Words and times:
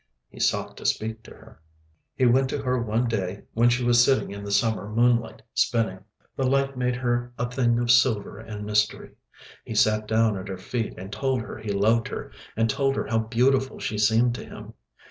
He 0.29 0.39
sought 0.39 0.77
to 0.77 0.85
speak 0.87 1.21
to 1.25 1.29
her. 1.35 1.61
He 2.15 2.25
went 2.25 2.49
to 2.49 2.57
her 2.63 2.81
one 2.81 3.07
day 3.07 3.43
when 3.53 3.69
she 3.69 3.83
was 3.83 4.03
sitting 4.03 4.31
in 4.31 4.43
the 4.43 4.51
summer 4.51 4.89
moonlight 4.89 5.43
spinning. 5.53 5.99
The 6.35 6.47
light 6.47 6.75
made 6.75 6.95
her 6.95 7.33
a 7.37 7.47
thing 7.47 7.77
of 7.77 7.91
silver 7.91 8.39
and 8.39 8.65
mystery. 8.65 9.11
He 9.63 9.75
sat 9.75 10.07
down 10.07 10.37
at 10.39 10.47
her 10.47 10.57
feet 10.57 10.95
and 10.97 11.13
told 11.13 11.41
her 11.41 11.55
he 11.59 11.71
loved 11.71 12.07
her, 12.07 12.31
and 12.57 12.67
told 12.67 12.95
her 12.95 13.05
how 13.05 13.19
beautiful 13.19 13.77
she 13.77 13.99
seemed 13.99 14.33
to 14.33 14.43
him. 14.43 14.73